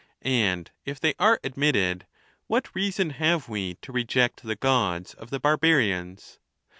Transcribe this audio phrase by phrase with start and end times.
[0.23, 2.07] And if they are admitted,
[2.47, 6.39] what reason have we to reject the Gods of the barbarians?